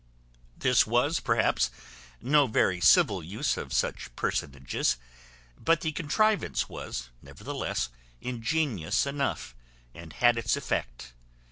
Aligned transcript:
This 0.57 0.87
was, 0.87 1.19
perhaps, 1.19 1.69
no 2.19 2.47
very 2.47 2.81
civil 2.81 3.21
use 3.23 3.55
of 3.55 3.71
such 3.71 4.09
personages: 4.15 4.97
but 5.63 5.81
the 5.81 5.91
contrivance 5.91 6.67
was, 6.67 7.09
nevertheless, 7.21 7.89
ingenious 8.19 9.05
enough, 9.05 9.53
and 9.93 10.11
had 10.13 10.39
its 10.39 10.57
effect. 10.57 11.13